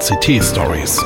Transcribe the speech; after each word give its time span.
VCT 0.00 0.40
Stories. 0.40 1.04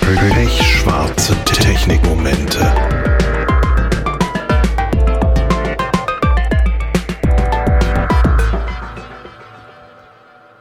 Pechschwarze 0.00 1.36
Technikmomente. 1.44 2.58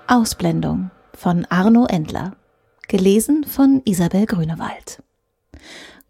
Ausblendung 0.08 0.92
von 1.16 1.46
Arno 1.50 1.88
Endler. 1.88 2.36
Gelesen 2.88 3.44
von 3.44 3.82
Isabel 3.86 4.28
Grünewald. 4.28 5.02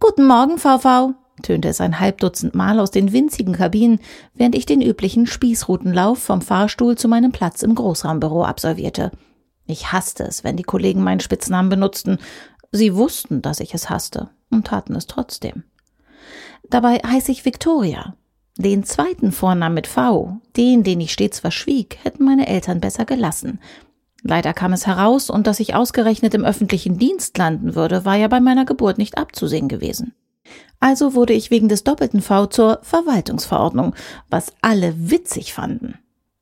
Guten 0.01 0.27
Morgen, 0.27 0.57
VV, 0.57 1.13
tönte 1.41 1.69
es 1.69 1.81
ein 1.81 1.99
Halbdutzend 1.99 2.55
Mal 2.55 2.79
aus 2.79 2.91
den 2.91 3.11
winzigen 3.11 3.53
Kabinen, 3.53 3.99
während 4.33 4.55
ich 4.55 4.65
den 4.65 4.81
üblichen 4.81 5.25
Spießrutenlauf 5.25 6.19
vom 6.19 6.41
Fahrstuhl 6.41 6.97
zu 6.97 7.07
meinem 7.07 7.31
Platz 7.31 7.63
im 7.63 7.75
Großraumbüro 7.75 8.43
absolvierte. 8.43 9.11
Ich 9.65 9.91
hasste 9.91 10.23
es, 10.23 10.43
wenn 10.43 10.57
die 10.57 10.63
Kollegen 10.63 11.03
meinen 11.03 11.21
Spitznamen 11.21 11.69
benutzten. 11.69 12.19
Sie 12.71 12.95
wussten, 12.95 13.41
dass 13.41 13.59
ich 13.59 13.73
es 13.73 13.89
hasste 13.89 14.29
und 14.49 14.67
taten 14.67 14.95
es 14.95 15.07
trotzdem. 15.07 15.63
Dabei 16.69 16.97
heiße 16.97 17.31
ich 17.31 17.45
Victoria. 17.45 18.15
Den 18.57 18.83
zweiten 18.83 19.31
Vornamen 19.31 19.73
mit 19.73 19.87
V, 19.87 20.37
den, 20.55 20.83
den 20.83 21.01
ich 21.01 21.11
stets 21.11 21.39
verschwieg, 21.39 21.97
hätten 22.03 22.23
meine 22.23 22.47
Eltern 22.47 22.79
besser 22.79 23.05
gelassen. 23.05 23.59
Leider 24.21 24.53
kam 24.53 24.73
es 24.73 24.87
heraus, 24.87 25.29
und 25.29 25.47
dass 25.47 25.59
ich 25.59 25.75
ausgerechnet 25.75 26.33
im 26.33 26.45
öffentlichen 26.45 26.97
Dienst 26.97 27.37
landen 27.37 27.75
würde, 27.75 28.05
war 28.05 28.15
ja 28.15 28.27
bei 28.27 28.39
meiner 28.39 28.63
Geburt 28.63 28.97
nicht 28.97 29.17
abzusehen 29.17 29.67
gewesen. 29.67 30.13
Also 30.79 31.13
wurde 31.13 31.33
ich 31.33 31.49
wegen 31.49 31.69
des 31.69 31.85
doppelten 31.85 32.21
V 32.21 32.47
zur 32.47 32.79
Verwaltungsverordnung, 32.81 33.95
was 34.29 34.51
alle 34.61 34.93
witzig 34.97 35.53
fanden. 35.53 35.97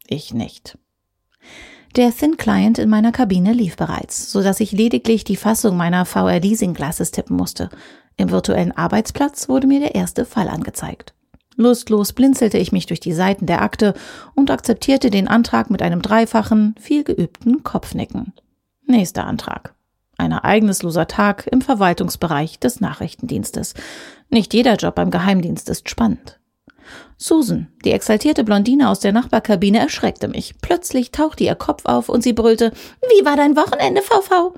Ich 0.08 0.34
nicht. 0.34 0.80
Der 1.95 2.12
Thin 2.12 2.38
Client 2.38 2.80
in 2.80 2.90
meiner 2.90 3.12
Kabine 3.12 3.53
lief 3.53 3.75
bereits, 3.75 4.31
so 4.31 4.42
dass 4.42 4.59
ich 4.59 4.72
lediglich 4.72 5.25
die 5.25 5.36
Fassung 5.36 5.78
meiner 5.78 6.06
VR 6.06 6.40
Leasing 6.40 6.73
Glasses 6.73 7.12
tippen 7.12 7.36
musste. 7.36 7.70
Im 8.17 8.31
virtuellen 8.31 8.72
Arbeitsplatz 8.72 9.50
wurde 9.50 9.67
mir 9.67 9.80
der 9.80 9.94
erste 9.94 10.25
Fall 10.25 10.47
angezeigt. 10.47 11.14
Lustlos 11.56 12.14
blinzelte 12.14 12.58
ich 12.58 12.72
mich 12.72 12.88
durch 12.88 13.00
die 13.00 13.14
Seiten 13.14 13.45
der 13.45 13.62
Akte 13.62 13.94
und 14.36 14.50
akzeptierte 14.50 15.12
den 15.12 15.28
Antrag 15.28 15.70
mit 15.70 15.81
einem 15.81 16.02
dreifachen, 16.02 16.75
viel 16.80 17.03
geübten 17.03 17.64
Kopfnicken. 17.64 18.34
Nächster 18.88 19.25
Antrag 19.25 19.75
ein 20.22 20.31
ereignisloser 20.31 21.08
Tag 21.08 21.47
im 21.52 21.61
Verwaltungsbereich 21.61 22.59
des 22.59 22.80
Nachrichtendienstes. 22.80 23.73
Nicht 24.30 24.53
jeder 24.53 24.75
Job 24.75 24.95
beim 24.95 25.11
Geheimdienst 25.11 25.69
ist 25.69 25.89
spannend. 25.89 26.39
Susan, 27.17 27.67
die 27.86 27.91
exaltierte 27.91 28.44
Blondine 28.44 28.89
aus 28.89 29.00
der 29.00 29.11
Nachbarkabine, 29.11 29.80
erschreckte 29.80 30.28
mich. 30.28 30.55
Plötzlich 30.61 31.11
tauchte 31.11 31.44
ihr 31.44 31.55
Kopf 31.55 31.86
auf 31.86 32.09
und 32.09 32.23
sie 32.23 32.33
brüllte, 32.33 32.72
Wie 33.02 33.25
war 33.25 33.36
dein 33.36 33.55
Wochenende, 33.55 34.02
VV? 34.02 34.53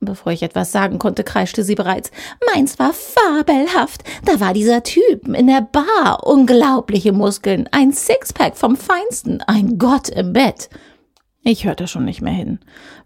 Bevor 0.00 0.32
ich 0.32 0.42
etwas 0.42 0.70
sagen 0.70 0.98
konnte, 0.98 1.24
kreischte 1.24 1.64
sie 1.64 1.74
bereits. 1.74 2.10
Meins 2.52 2.78
war 2.78 2.92
fabelhaft. 2.92 4.04
Da 4.24 4.38
war 4.38 4.52
dieser 4.52 4.82
Typ 4.82 5.28
in 5.28 5.46
der 5.46 5.62
Bar. 5.62 6.24
Unglaubliche 6.24 7.12
Muskeln. 7.12 7.68
Ein 7.72 7.92
Sixpack 7.92 8.56
vom 8.56 8.76
Feinsten. 8.76 9.40
Ein 9.42 9.78
Gott 9.78 10.08
im 10.08 10.32
Bett. 10.32 10.68
Ich 11.42 11.64
hörte 11.64 11.86
schon 11.88 12.04
nicht 12.04 12.20
mehr 12.22 12.32
hin. 12.32 12.58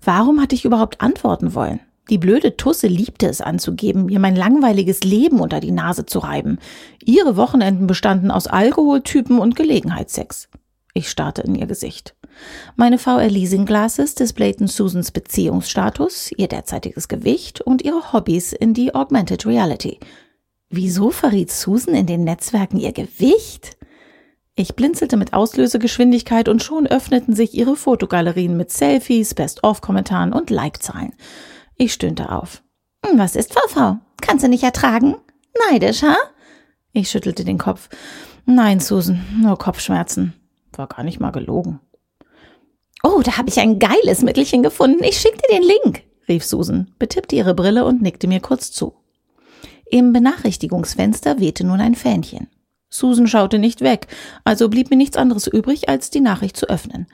Warum 0.03 0.41
hatte 0.41 0.55
ich 0.55 0.65
überhaupt 0.65 1.01
antworten 1.01 1.55
wollen? 1.55 1.81
Die 2.11 2.19
blöde 2.19 2.57
Tusse 2.57 2.87
liebte 2.87 3.29
es 3.29 3.41
anzugeben, 3.41 4.07
mir 4.07 4.19
mein 4.19 4.37
langweiliges 4.37 5.01
Leben 5.03 5.41
unter 5.41 5.61
die 5.61 5.73
Nase 5.73 6.07
zu 6.07 6.21
reiben. 6.21 6.59
Ihre 7.05 7.37
Wochenenden 7.37 7.87
bestanden 7.87 8.31
aus 8.31 8.47
Alkoholtypen 8.47 9.39
und 9.39 9.57
Gelegenheitssex. 9.57 10.49
Ich 10.95 11.11
starrte 11.11 11.43
in 11.43 11.55
ihr 11.55 11.67
Gesicht. 11.67 12.15
Meine 12.77 12.99
VR 12.99 13.29
Leasing 13.29 13.67
Glasses 13.67 14.15
displayten 14.15 14.69
Susans 14.69 15.11
Beziehungsstatus, 15.11 16.31
ihr 16.37 16.49
derzeitiges 16.49 17.09
Gewicht 17.09 17.61
und 17.61 17.83
ihre 17.83 18.13
Hobbys 18.13 18.53
in 18.53 18.75
die 18.75 18.95
Augmented 18.95 19.45
Reality. 19.45 19.99
Wieso 20.71 21.11
verriet 21.11 21.51
Susan 21.51 21.95
in 21.95 22.07
den 22.07 22.25
Netzwerken 22.25 22.79
ihr 22.79 22.93
Gewicht? 22.93 23.77
Ich 24.55 24.75
blinzelte 24.75 25.17
mit 25.17 25.35
Auslösegeschwindigkeit 25.35 26.49
und 26.49 26.63
schon 26.63 26.87
öffneten 26.87 27.35
sich 27.35 27.55
ihre 27.55 27.77
Fotogalerien 27.77 28.57
mit 28.57 28.73
Selfies, 28.73 29.35
Best-of-Kommentaren 29.35 30.33
und 30.33 30.51
Like-Zahlen. 30.51 31.13
Ich 31.79 31.93
stöhnte 31.93 32.33
auf. 32.33 32.63
Hm, 33.07 33.19
was 33.19 33.37
ist 33.37 33.55
VV? 33.55 33.99
Kannst 34.21 34.45
du 34.45 34.49
nicht 34.49 34.65
ertragen? 34.65 35.15
Neidisch, 35.71 36.03
ha? 36.03 36.17
Ich 36.93 37.09
schüttelte 37.09 37.45
den 37.45 37.59
Kopf. 37.59 37.89
Nein, 38.45 38.81
Susan, 38.81 39.25
nur 39.41 39.57
Kopfschmerzen. 39.57 40.35
War 40.73 40.89
gar 40.89 41.05
nicht 41.05 41.21
mal 41.21 41.31
gelogen. 41.31 41.81
Oh, 43.05 43.23
da 43.23 43.39
habe 43.39 43.49
ich 43.49 43.61
ein 43.61 43.79
geiles 43.79 44.23
Mittelchen 44.23 44.65
gefunden. 44.65 45.05
Ich 45.05 45.19
schick 45.21 45.41
dir 45.41 45.57
den 45.57 45.63
Link, 45.63 46.03
rief 46.29 46.45
Susan, 46.45 46.93
betippte 46.99 47.37
ihre 47.37 47.55
Brille 47.55 47.85
und 47.85 48.03
nickte 48.03 48.27
mir 48.27 48.41
kurz 48.41 48.73
zu. 48.73 48.95
Im 49.87 50.13
Benachrichtigungsfenster 50.13 51.39
wehte 51.39 51.65
nun 51.65 51.81
ein 51.81 51.95
Fähnchen. 51.95 52.49
Susan 52.91 53.29
schaute 53.29 53.59
nicht 53.59 53.83
weg, 53.83 54.09
also 54.45 54.69
blieb 54.69 54.91
mir 54.91 54.97
nichts 54.97 55.17
anderes 55.17 55.47
übrig, 55.47 55.89
als 55.89 56.11
die 56.11 56.21
Nachricht 56.21 56.57
zu 56.57 56.69
öffnen. 56.69 57.07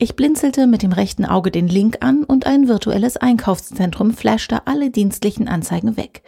Ich 0.00 0.14
blinzelte 0.14 0.68
mit 0.68 0.82
dem 0.82 0.92
rechten 0.92 1.24
Auge 1.24 1.50
den 1.50 1.66
Link 1.66 1.98
an 2.02 2.22
und 2.22 2.46
ein 2.46 2.68
virtuelles 2.68 3.16
Einkaufszentrum 3.16 4.12
flashte 4.12 4.64
alle 4.68 4.90
dienstlichen 4.90 5.48
Anzeigen 5.48 5.96
weg. 5.96 6.22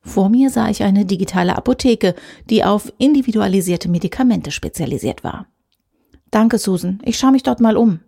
Vor 0.00 0.28
mir 0.28 0.48
sah 0.50 0.70
ich 0.70 0.84
eine 0.84 1.04
digitale 1.04 1.56
Apotheke, 1.56 2.14
die 2.48 2.62
auf 2.62 2.92
individualisierte 2.98 3.88
Medikamente 3.88 4.52
spezialisiert 4.52 5.24
war. 5.24 5.48
Danke, 6.30 6.58
Susan. 6.58 7.00
Ich 7.04 7.18
schaue 7.18 7.32
mich 7.32 7.42
dort 7.42 7.58
mal 7.58 7.76
um. 7.76 7.98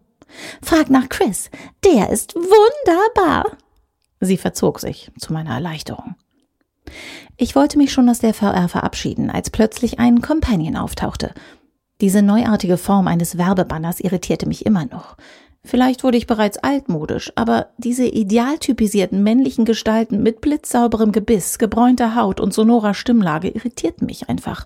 Frag 0.63 0.89
nach 0.89 1.09
Chris. 1.09 1.51
Der 1.85 2.11
ist 2.11 2.37
wunderbar. 2.37 3.57
Sie 4.21 4.37
verzog 4.37 4.79
sich 4.79 5.11
zu 5.19 5.33
meiner 5.33 5.55
Erleichterung. 5.55 6.15
Ich 7.37 7.57
wollte 7.57 7.77
mich 7.77 7.93
schon 7.93 8.09
aus 8.09 8.21
der 8.21 8.35
VR 8.35 8.69
verabschieden, 8.69 9.31
als 9.31 9.51
plötzlich 9.51 9.99
ein 9.99 10.21
Companion 10.21 10.77
auftauchte. 10.77 11.35
Diese 12.01 12.23
neuartige 12.23 12.77
Form 12.77 13.09
eines 13.09 13.39
Werbebanners 13.39 14.01
irritierte 14.01 14.47
mich 14.47 14.65
immer 14.65 14.87
noch. 14.87 15.17
Vielleicht 15.65 16.05
wurde 16.05 16.17
ich 16.17 16.29
bereits 16.29 16.59
altmodisch, 16.59 17.33
aber 17.35 17.71
diese 17.77 18.07
idealtypisierten 18.07 19.23
männlichen 19.23 19.65
Gestalten 19.65 20.23
mit 20.23 20.41
blitzsauberem 20.41 21.11
Gebiss, 21.11 21.59
gebräunter 21.59 22.15
Haut 22.15 22.41
und 22.41 22.55
sonorer 22.55 22.95
Stimmlage 22.95 23.49
irritierten 23.49 24.07
mich 24.07 24.29
einfach. 24.29 24.65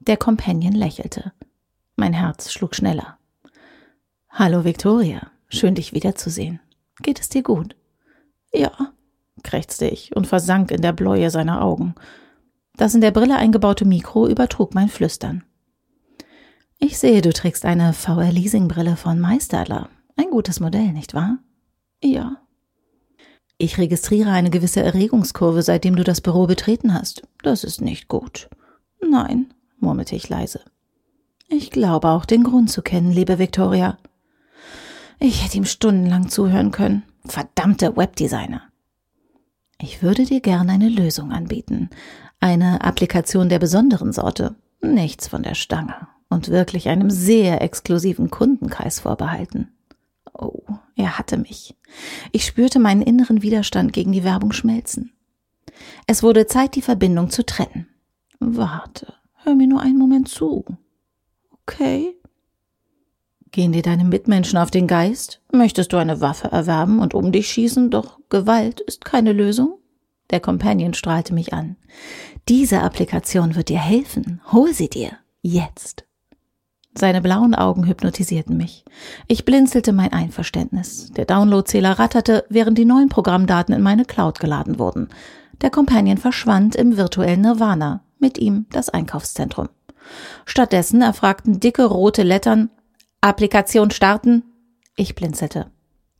Der 0.00 0.16
Companion 0.16 0.72
lächelte. 0.72 1.32
Mein 1.94 2.12
Herz 2.12 2.52
schlug 2.52 2.74
schneller. 2.74 3.18
Hallo 4.28 4.64
Victoria, 4.64 5.30
schön 5.48 5.76
dich 5.76 5.94
wiederzusehen. 5.94 6.60
Geht 7.02 7.20
es 7.20 7.28
dir 7.28 7.42
gut? 7.42 7.76
Ja, 8.52 8.72
krächzte 9.44 9.86
ich 9.86 10.14
und 10.14 10.26
versank 10.26 10.72
in 10.72 10.82
der 10.82 10.92
Bläue 10.92 11.30
seiner 11.30 11.62
Augen. 11.62 11.94
Das 12.76 12.94
in 12.94 13.00
der 13.00 13.12
Brille 13.12 13.36
eingebaute 13.36 13.84
Mikro 13.84 14.26
übertrug 14.28 14.74
mein 14.74 14.88
Flüstern. 14.88 15.44
Ich 16.78 16.98
sehe, 16.98 17.22
du 17.22 17.32
trägst 17.32 17.64
eine 17.64 17.94
VR-Leasing-Brille 17.94 18.96
von 18.96 19.18
Meisterler. 19.18 19.88
Ein 20.16 20.30
gutes 20.30 20.60
Modell, 20.60 20.92
nicht 20.92 21.14
wahr? 21.14 21.38
Ja. 22.02 22.36
Ich 23.56 23.78
registriere 23.78 24.30
eine 24.30 24.50
gewisse 24.50 24.82
Erregungskurve, 24.82 25.62
seitdem 25.62 25.96
du 25.96 26.04
das 26.04 26.20
Büro 26.20 26.46
betreten 26.46 26.92
hast. 26.92 27.22
Das 27.42 27.64
ist 27.64 27.80
nicht 27.80 28.08
gut. 28.08 28.50
Nein, 29.00 29.54
murmelte 29.78 30.14
ich 30.16 30.28
leise. 30.28 30.60
Ich 31.48 31.70
glaube 31.70 32.08
auch 32.08 32.26
den 32.26 32.44
Grund 32.44 32.70
zu 32.70 32.82
kennen, 32.82 33.10
liebe 33.10 33.38
Victoria. 33.38 33.96
Ich 35.18 35.44
hätte 35.44 35.56
ihm 35.56 35.64
stundenlang 35.64 36.28
zuhören 36.28 36.72
können. 36.72 37.04
Verdammte 37.24 37.96
Webdesigner. 37.96 38.62
Ich 39.80 40.02
würde 40.02 40.24
dir 40.24 40.40
gern 40.40 40.68
eine 40.68 40.90
Lösung 40.90 41.32
anbieten. 41.32 41.88
Eine 42.38 42.82
Applikation 42.82 43.48
der 43.48 43.58
besonderen 43.58 44.12
Sorte. 44.12 44.56
Nichts 44.82 45.26
von 45.28 45.42
der 45.42 45.54
Stange 45.54 46.08
und 46.36 46.50
wirklich 46.50 46.88
einem 46.90 47.08
sehr 47.10 47.62
exklusiven 47.62 48.30
Kundenkreis 48.30 49.00
vorbehalten. 49.00 49.72
Oh, 50.34 50.60
er 50.94 51.18
hatte 51.18 51.38
mich. 51.38 51.74
Ich 52.30 52.44
spürte 52.44 52.78
meinen 52.78 53.00
inneren 53.00 53.40
Widerstand 53.40 53.94
gegen 53.94 54.12
die 54.12 54.22
Werbung 54.22 54.52
schmelzen. 54.52 55.12
Es 56.06 56.22
wurde 56.22 56.46
Zeit, 56.46 56.74
die 56.74 56.82
Verbindung 56.82 57.30
zu 57.30 57.44
trennen. 57.44 57.88
Warte, 58.38 59.14
hör 59.44 59.54
mir 59.54 59.66
nur 59.66 59.80
einen 59.80 59.98
Moment 59.98 60.28
zu. 60.28 60.66
Okay. 61.62 62.14
Gehen 63.50 63.72
dir 63.72 63.82
deine 63.82 64.04
Mitmenschen 64.04 64.58
auf 64.58 64.70
den 64.70 64.86
Geist? 64.86 65.40
Möchtest 65.50 65.94
du 65.94 65.96
eine 65.96 66.20
Waffe 66.20 66.48
erwerben 66.48 66.98
und 66.98 67.14
um 67.14 67.32
dich 67.32 67.48
schießen, 67.48 67.90
doch 67.90 68.18
Gewalt 68.28 68.80
ist 68.80 69.06
keine 69.06 69.32
Lösung? 69.32 69.78
Der 70.28 70.40
Companion 70.40 70.92
strahlte 70.92 71.32
mich 71.32 71.54
an. 71.54 71.76
Diese 72.46 72.82
Applikation 72.82 73.54
wird 73.54 73.70
dir 73.70 73.80
helfen. 73.80 74.42
Hol 74.52 74.74
sie 74.74 74.90
dir. 74.90 75.12
Jetzt. 75.40 76.05
Seine 76.98 77.20
blauen 77.20 77.54
Augen 77.54 77.86
hypnotisierten 77.86 78.56
mich. 78.56 78.82
Ich 79.28 79.44
blinzelte 79.44 79.92
mein 79.92 80.14
Einverständnis. 80.14 81.10
Der 81.10 81.26
Downloadzähler 81.26 81.98
ratterte, 81.98 82.46
während 82.48 82.78
die 82.78 82.86
neuen 82.86 83.10
Programmdaten 83.10 83.74
in 83.74 83.82
meine 83.82 84.06
Cloud 84.06 84.40
geladen 84.40 84.78
wurden. 84.78 85.08
Der 85.60 85.68
Companion 85.68 86.16
verschwand 86.16 86.74
im 86.74 86.96
virtuellen 86.96 87.42
Nirvana, 87.42 88.02
mit 88.18 88.38
ihm 88.38 88.64
das 88.70 88.88
Einkaufszentrum. 88.88 89.68
Stattdessen 90.46 91.02
erfragten 91.02 91.60
dicke 91.60 91.84
rote 91.84 92.22
Lettern 92.22 92.70
Applikation 93.20 93.90
starten. 93.90 94.44
Ich 94.96 95.14
blinzelte. 95.14 95.66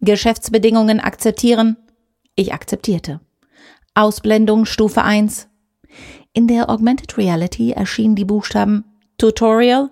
Geschäftsbedingungen 0.01 1.01
akzeptieren. 1.01 1.79
Ich 2.35 2.53
akzeptierte. 2.53 3.21
Ausblendung 3.95 4.67
Stufe 4.67 5.03
1. 5.03 5.49
In 6.35 6.49
der 6.49 6.69
Augmented 6.69 7.17
Reality 7.17 7.73
erschienen 7.73 8.15
die 8.15 8.27
Buchstaben 8.27 8.85
Tutorial. 9.17 9.91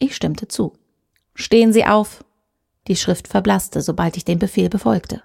Ich 0.00 0.16
stimmte 0.16 0.48
zu. 0.48 0.72
Stehen 1.34 1.72
Sie 1.72 1.86
auf. 1.86 2.24
Die 2.88 2.96
Schrift 2.96 3.28
verblasste, 3.28 3.82
sobald 3.82 4.16
ich 4.16 4.24
den 4.24 4.38
Befehl 4.38 4.68
befolgte. 4.68 5.22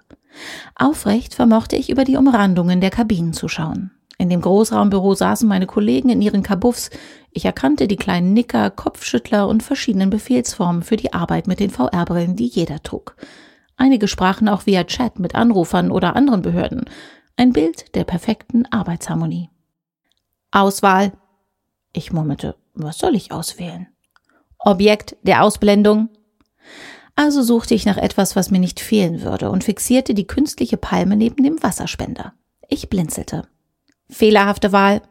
Aufrecht 0.74 1.34
vermochte 1.34 1.76
ich 1.76 1.90
über 1.90 2.04
die 2.04 2.16
Umrandungen 2.16 2.80
der 2.80 2.90
Kabinen 2.90 3.32
zu 3.32 3.48
schauen. 3.48 3.90
In 4.18 4.28
dem 4.28 4.42
Großraumbüro 4.42 5.14
saßen 5.14 5.48
meine 5.48 5.66
Kollegen 5.66 6.10
in 6.10 6.22
ihren 6.22 6.42
Kabuffs. 6.42 6.90
Ich 7.30 7.46
erkannte 7.46 7.88
die 7.88 7.96
kleinen 7.96 8.34
Nicker, 8.34 8.70
Kopfschüttler 8.70 9.48
und 9.48 9.62
verschiedenen 9.62 10.10
Befehlsformen 10.10 10.82
für 10.82 10.96
die 10.96 11.12
Arbeit 11.14 11.46
mit 11.46 11.58
den 11.58 11.70
VR-Brillen, 11.70 12.36
die 12.36 12.46
jeder 12.46 12.82
trug. 12.82 13.16
Einige 13.76 14.08
sprachen 14.08 14.48
auch 14.48 14.66
via 14.66 14.84
Chat 14.84 15.18
mit 15.18 15.34
Anrufern 15.34 15.90
oder 15.90 16.16
anderen 16.16 16.42
Behörden. 16.42 16.84
Ein 17.36 17.52
Bild 17.52 17.94
der 17.94 18.04
perfekten 18.04 18.64
Arbeitsharmonie. 18.66 19.50
Auswahl. 20.50 21.12
Ich 21.92 22.12
murmelte, 22.12 22.56
was 22.74 22.98
soll 22.98 23.14
ich 23.14 23.32
auswählen? 23.32 23.88
Objekt 24.58 25.16
der 25.22 25.42
Ausblendung. 25.42 26.08
Also 27.14 27.42
suchte 27.42 27.74
ich 27.74 27.86
nach 27.86 27.96
etwas, 27.96 28.36
was 28.36 28.50
mir 28.50 28.58
nicht 28.58 28.80
fehlen 28.80 29.22
würde 29.22 29.50
und 29.50 29.64
fixierte 29.64 30.14
die 30.14 30.26
künstliche 30.26 30.76
Palme 30.76 31.16
neben 31.16 31.42
dem 31.42 31.62
Wasserspender. 31.62 32.34
Ich 32.68 32.90
blinzelte. 32.90 33.48
Fehlerhafte 34.08 34.72
Wahl. 34.72 35.02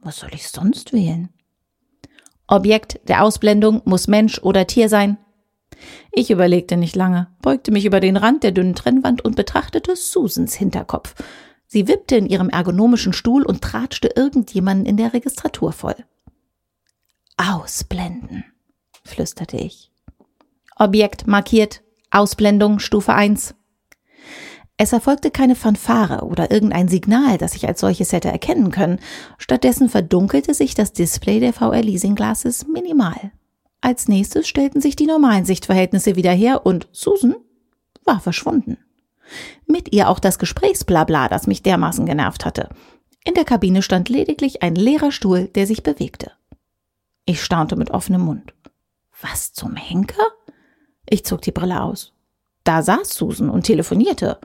Was 0.00 0.18
soll 0.18 0.30
ich 0.32 0.48
sonst 0.48 0.92
wählen? 0.92 1.30
Objekt 2.46 3.00
der 3.08 3.22
Ausblendung 3.24 3.82
muss 3.84 4.08
Mensch 4.08 4.40
oder 4.42 4.66
Tier 4.66 4.88
sein. 4.88 5.18
Ich 6.12 6.30
überlegte 6.30 6.76
nicht 6.76 6.96
lange, 6.96 7.28
beugte 7.42 7.70
mich 7.70 7.84
über 7.84 8.00
den 8.00 8.16
Rand 8.16 8.42
der 8.42 8.52
dünnen 8.52 8.74
Trennwand 8.74 9.24
und 9.24 9.36
betrachtete 9.36 9.96
Susans 9.96 10.54
Hinterkopf. 10.54 11.14
Sie 11.66 11.86
wippte 11.86 12.16
in 12.16 12.26
ihrem 12.26 12.48
ergonomischen 12.48 13.12
Stuhl 13.12 13.44
und 13.44 13.62
tratschte 13.62 14.08
irgendjemanden 14.16 14.86
in 14.86 14.96
der 14.96 15.12
Registratur 15.12 15.72
voll. 15.72 15.96
Ausblenden, 17.36 18.44
flüsterte 19.08 19.56
ich. 19.56 19.90
Objekt 20.76 21.26
markiert, 21.26 21.82
Ausblendung 22.10 22.78
Stufe 22.78 23.12
1. 23.12 23.54
Es 24.76 24.92
erfolgte 24.92 25.32
keine 25.32 25.56
Fanfare 25.56 26.24
oder 26.24 26.52
irgendein 26.52 26.86
Signal, 26.86 27.36
das 27.36 27.56
ich 27.56 27.66
als 27.66 27.80
solches 27.80 28.12
hätte 28.12 28.28
erkennen 28.28 28.70
können. 28.70 29.00
Stattdessen 29.36 29.88
verdunkelte 29.88 30.54
sich 30.54 30.74
das 30.74 30.92
Display 30.92 31.40
der 31.40 31.52
VR 31.52 31.82
Leasing 31.82 32.14
Glasses 32.14 32.66
minimal. 32.68 33.32
Als 33.80 34.06
nächstes 34.06 34.46
stellten 34.46 34.80
sich 34.80 34.94
die 34.94 35.06
normalen 35.06 35.44
Sichtverhältnisse 35.44 36.14
wieder 36.14 36.32
her 36.32 36.64
und 36.64 36.88
Susan 36.92 37.34
war 38.04 38.20
verschwunden. 38.20 38.78
Mit 39.66 39.92
ihr 39.92 40.08
auch 40.08 40.20
das 40.20 40.38
Gesprächsblabla, 40.38 41.28
das 41.28 41.48
mich 41.48 41.62
dermaßen 41.62 42.06
genervt 42.06 42.44
hatte. 42.44 42.68
In 43.24 43.34
der 43.34 43.44
Kabine 43.44 43.82
stand 43.82 44.08
lediglich 44.08 44.62
ein 44.62 44.76
leerer 44.76 45.12
Stuhl, 45.12 45.48
der 45.48 45.66
sich 45.66 45.82
bewegte. 45.82 46.32
Ich 47.24 47.42
staunte 47.42 47.76
mit 47.76 47.90
offenem 47.90 48.22
Mund. 48.22 48.54
Was 49.20 49.52
zum 49.52 49.76
Henker? 49.76 50.26
Ich 51.08 51.24
zog 51.24 51.42
die 51.42 51.52
Brille 51.52 51.82
aus. 51.82 52.12
Da 52.64 52.82
saß 52.82 53.08
Susan 53.08 53.50
und 53.50 53.62
telefonierte. 53.62 54.38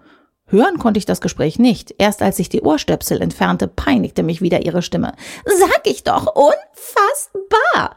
Hören 0.45 0.77
konnte 0.77 0.97
ich 0.97 1.05
das 1.05 1.21
Gespräch 1.21 1.59
nicht. 1.59 1.95
Erst 1.97 2.21
als 2.21 2.39
ich 2.39 2.49
die 2.49 2.61
Ohrstöpsel 2.61 3.21
entfernte, 3.21 3.67
peinigte 3.67 4.23
mich 4.23 4.41
wieder 4.41 4.65
ihre 4.65 4.81
Stimme. 4.81 5.13
Sag 5.45 5.85
ich 5.85 6.03
doch, 6.03 6.27
unfassbar! 6.35 7.95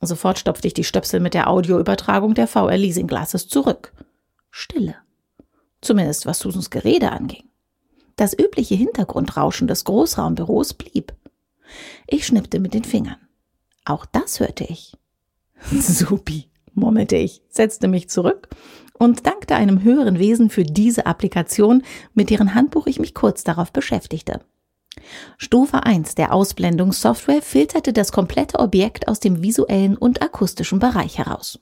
Sofort 0.00 0.38
stopfte 0.38 0.66
ich 0.66 0.74
die 0.74 0.84
Stöpsel 0.84 1.20
mit 1.20 1.34
der 1.34 1.48
Audioübertragung 1.48 2.34
der 2.34 2.46
VR 2.46 2.76
Leasing 2.76 3.06
Glasses 3.06 3.48
zurück. 3.48 3.92
Stille 4.50 4.96
zumindest 5.80 6.26
was 6.26 6.38
Susans 6.38 6.70
Gerede 6.70 7.12
anging. 7.12 7.44
Das 8.16 8.38
übliche 8.38 8.74
Hintergrundrauschen 8.74 9.66
des 9.66 9.84
Großraumbüros 9.84 10.74
blieb. 10.74 11.14
Ich 12.06 12.26
schnippte 12.26 12.58
mit 12.58 12.74
den 12.74 12.84
Fingern. 12.84 13.16
Auch 13.84 14.04
das 14.04 14.40
hörte 14.40 14.64
ich. 14.64 14.96
Supi, 15.70 16.50
murmelte 16.74 17.16
ich, 17.16 17.42
setzte 17.48 17.88
mich 17.88 18.08
zurück 18.08 18.48
und 18.98 19.26
dankte 19.26 19.54
einem 19.54 19.82
höheren 19.82 20.18
Wesen 20.18 20.50
für 20.50 20.64
diese 20.64 21.06
Applikation, 21.06 21.82
mit 22.14 22.30
deren 22.30 22.54
Handbuch 22.54 22.86
ich 22.86 23.00
mich 23.00 23.14
kurz 23.14 23.44
darauf 23.44 23.72
beschäftigte. 23.72 24.40
Stufe 25.38 25.84
1 25.84 26.14
der 26.14 26.34
Ausblendungssoftware 26.34 27.42
filterte 27.42 27.92
das 27.92 28.12
komplette 28.12 28.58
Objekt 28.58 29.08
aus 29.08 29.20
dem 29.20 29.42
visuellen 29.42 29.96
und 29.96 30.22
akustischen 30.22 30.78
Bereich 30.78 31.18
heraus. 31.18 31.60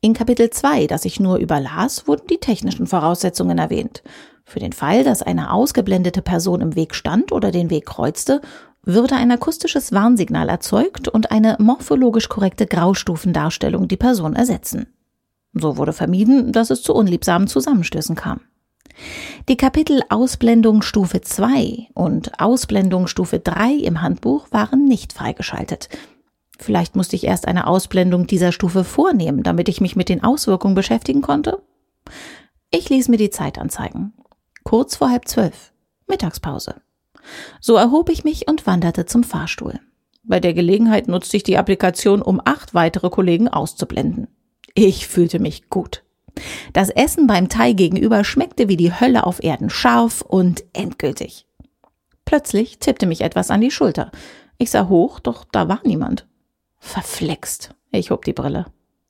In 0.00 0.14
Kapitel 0.14 0.50
2, 0.50 0.86
das 0.86 1.04
ich 1.04 1.20
nur 1.20 1.36
überlas, 1.36 2.06
wurden 2.06 2.26
die 2.28 2.38
technischen 2.38 2.86
Voraussetzungen 2.86 3.58
erwähnt. 3.58 4.02
Für 4.44 4.60
den 4.60 4.72
Fall, 4.72 5.04
dass 5.04 5.22
eine 5.22 5.52
ausgeblendete 5.52 6.22
Person 6.22 6.60
im 6.60 6.76
Weg 6.76 6.94
stand 6.94 7.30
oder 7.30 7.50
den 7.50 7.70
Weg 7.70 7.86
kreuzte, 7.86 8.40
würde 8.82 9.16
ein 9.16 9.30
akustisches 9.30 9.92
Warnsignal 9.92 10.48
erzeugt 10.48 11.08
und 11.08 11.30
eine 11.30 11.56
morphologisch 11.58 12.28
korrekte 12.28 12.66
Graustufendarstellung 12.66 13.88
die 13.88 13.96
Person 13.96 14.34
ersetzen. 14.34 14.86
So 15.52 15.76
wurde 15.76 15.92
vermieden, 15.92 16.52
dass 16.52 16.70
es 16.70 16.82
zu 16.82 16.94
unliebsamen 16.94 17.48
Zusammenstößen 17.48 18.14
kam. 18.14 18.40
Die 19.48 19.56
Kapitel 19.56 20.02
Ausblendung 20.08 20.82
Stufe 20.82 21.20
2 21.20 21.88
und 21.94 22.40
Ausblendung 22.40 23.06
Stufe 23.06 23.38
3 23.38 23.72
im 23.72 24.02
Handbuch 24.02 24.48
waren 24.50 24.84
nicht 24.86 25.12
freigeschaltet. 25.12 25.88
Vielleicht 26.58 26.94
musste 26.94 27.16
ich 27.16 27.24
erst 27.24 27.48
eine 27.48 27.66
Ausblendung 27.66 28.26
dieser 28.26 28.52
Stufe 28.52 28.84
vornehmen, 28.84 29.42
damit 29.42 29.68
ich 29.68 29.80
mich 29.80 29.96
mit 29.96 30.08
den 30.08 30.22
Auswirkungen 30.22 30.74
beschäftigen 30.74 31.22
konnte. 31.22 31.62
Ich 32.70 32.90
ließ 32.90 33.08
mir 33.08 33.16
die 33.16 33.30
Zeit 33.30 33.58
anzeigen. 33.58 34.12
Kurz 34.62 34.96
vor 34.96 35.10
halb 35.10 35.26
zwölf. 35.26 35.72
Mittagspause. 36.06 36.76
So 37.60 37.76
erhob 37.76 38.08
ich 38.10 38.24
mich 38.24 38.48
und 38.48 38.66
wanderte 38.66 39.06
zum 39.06 39.24
Fahrstuhl. 39.24 39.80
Bei 40.22 40.40
der 40.40 40.54
Gelegenheit 40.54 41.08
nutzte 41.08 41.36
ich 41.36 41.42
die 41.42 41.56
Applikation, 41.56 42.22
um 42.22 42.40
acht 42.44 42.74
weitere 42.74 43.10
Kollegen 43.10 43.48
auszublenden. 43.48 44.28
Ich 44.74 45.08
fühlte 45.08 45.38
mich 45.38 45.68
gut. 45.70 46.04
Das 46.72 46.90
Essen 46.90 47.26
beim 47.26 47.48
Thai 47.48 47.72
gegenüber 47.72 48.24
schmeckte 48.24 48.68
wie 48.68 48.76
die 48.76 48.92
Hölle 48.92 49.24
auf 49.26 49.42
Erden 49.42 49.70
scharf 49.70 50.22
und 50.22 50.64
endgültig. 50.72 51.46
Plötzlich 52.24 52.78
tippte 52.78 53.06
mich 53.06 53.22
etwas 53.22 53.50
an 53.50 53.60
die 53.60 53.70
Schulter. 53.70 54.12
Ich 54.58 54.70
sah 54.70 54.88
hoch, 54.88 55.20
doch 55.20 55.44
da 55.50 55.68
war 55.68 55.80
niemand. 55.84 56.26
Verflext. 56.78 57.74
Ich 57.90 58.10
hob 58.10 58.24
die 58.24 58.32
Brille. 58.32 58.66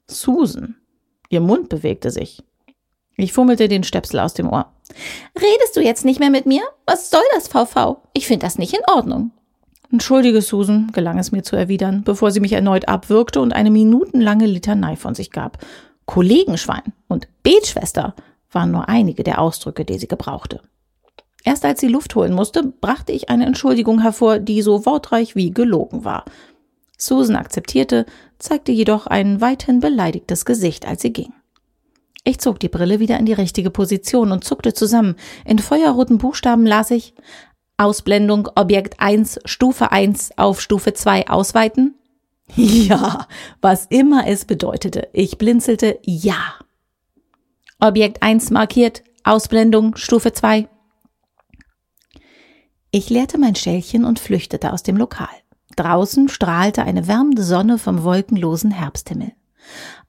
Susan. 0.06 0.76
Ihr 1.28 1.40
Mund 1.40 1.68
bewegte 1.68 2.11
sich. 2.11 2.42
Ich 3.22 3.32
fummelte 3.32 3.68
den 3.68 3.84
Stöpsel 3.84 4.20
aus 4.20 4.34
dem 4.34 4.48
Ohr. 4.48 4.72
Redest 5.36 5.76
du 5.76 5.80
jetzt 5.80 6.04
nicht 6.04 6.20
mehr 6.20 6.30
mit 6.30 6.46
mir? 6.46 6.62
Was 6.86 7.10
soll 7.10 7.20
das, 7.34 7.48
VV? 7.48 7.98
Ich 8.12 8.26
finde 8.26 8.46
das 8.46 8.58
nicht 8.58 8.72
in 8.72 8.82
Ordnung. 8.86 9.32
Entschuldige, 9.92 10.40
Susan, 10.40 10.90
gelang 10.92 11.18
es 11.18 11.32
mir 11.32 11.42
zu 11.42 11.56
erwidern, 11.56 12.02
bevor 12.04 12.30
sie 12.30 12.40
mich 12.40 12.52
erneut 12.52 12.88
abwürgte 12.88 13.40
und 13.40 13.52
eine 13.52 13.70
minutenlange 13.70 14.46
Litanei 14.46 14.96
von 14.96 15.14
sich 15.14 15.32
gab. 15.32 15.58
Kollegenschwein 16.06 16.92
und 17.08 17.28
Betschwester 17.42 18.14
waren 18.52 18.70
nur 18.70 18.88
einige 18.88 19.22
der 19.22 19.40
Ausdrücke, 19.40 19.84
die 19.84 19.98
sie 19.98 20.08
gebrauchte. 20.08 20.60
Erst 21.44 21.64
als 21.64 21.80
sie 21.80 21.88
Luft 21.88 22.14
holen 22.14 22.32
musste, 22.32 22.62
brachte 22.62 23.12
ich 23.12 23.30
eine 23.30 23.46
Entschuldigung 23.46 24.00
hervor, 24.00 24.38
die 24.38 24.62
so 24.62 24.86
wortreich 24.86 25.36
wie 25.36 25.50
gelogen 25.50 26.04
war. 26.04 26.24
Susan 26.96 27.36
akzeptierte, 27.36 28.06
zeigte 28.38 28.72
jedoch 28.72 29.06
ein 29.06 29.40
weithin 29.40 29.80
beleidigtes 29.80 30.44
Gesicht, 30.44 30.86
als 30.86 31.02
sie 31.02 31.12
ging. 31.12 31.32
Ich 32.24 32.38
zog 32.38 32.60
die 32.60 32.68
Brille 32.68 33.00
wieder 33.00 33.18
in 33.18 33.26
die 33.26 33.32
richtige 33.32 33.70
Position 33.70 34.30
und 34.30 34.44
zuckte 34.44 34.74
zusammen. 34.74 35.16
In 35.44 35.58
feuerroten 35.58 36.18
Buchstaben 36.18 36.66
las 36.66 36.90
ich 36.90 37.14
Ausblendung 37.76 38.48
Objekt 38.56 39.00
1 39.00 39.40
Stufe 39.46 39.90
1 39.90 40.36
auf 40.36 40.60
Stufe 40.60 40.92
2 40.92 41.28
ausweiten. 41.28 41.94
Ja, 42.56 43.28
was 43.60 43.86
immer 43.86 44.26
es 44.26 44.44
bedeutete. 44.44 45.08
Ich 45.12 45.38
blinzelte 45.38 46.00
Ja. 46.02 46.56
Objekt 47.78 48.24
1 48.24 48.50
markiert, 48.50 49.04
Ausblendung 49.22 49.96
Stufe 49.96 50.32
2. 50.32 50.68
Ich 52.90 53.08
leerte 53.08 53.38
mein 53.38 53.54
Schälchen 53.54 54.04
und 54.04 54.18
flüchtete 54.18 54.72
aus 54.72 54.82
dem 54.82 54.96
Lokal. 54.96 55.28
Draußen 55.76 56.28
strahlte 56.28 56.82
eine 56.82 57.06
wärmende 57.06 57.44
Sonne 57.44 57.78
vom 57.78 58.02
wolkenlosen 58.02 58.72
Herbsthimmel. 58.72 59.32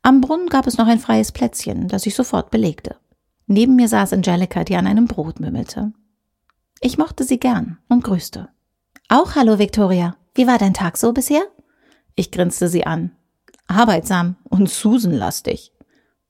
Am 0.01 0.21
Brunnen 0.21 0.47
gab 0.47 0.67
es 0.67 0.77
noch 0.77 0.87
ein 0.87 0.99
freies 0.99 1.31
Plätzchen, 1.31 1.87
das 1.87 2.05
ich 2.05 2.15
sofort 2.15 2.51
belegte. 2.51 2.95
Neben 3.47 3.75
mir 3.75 3.87
saß 3.87 4.13
Angelica, 4.13 4.63
die 4.63 4.75
an 4.75 4.87
einem 4.87 5.05
Brot 5.05 5.39
mümmelte. 5.39 5.93
Ich 6.79 6.97
mochte 6.97 7.23
sie 7.23 7.39
gern 7.39 7.77
und 7.87 8.03
grüßte. 8.03 8.49
Auch 9.09 9.35
hallo, 9.35 9.59
Victoria. 9.59 10.15
Wie 10.33 10.47
war 10.47 10.57
dein 10.57 10.73
Tag 10.73 10.97
so 10.97 11.13
bisher? 11.13 11.43
Ich 12.15 12.31
grinste 12.31 12.67
sie 12.67 12.85
an. 12.85 13.11
Arbeitsam 13.67 14.37
und 14.43 14.69
Susan-lastig. 14.69 15.71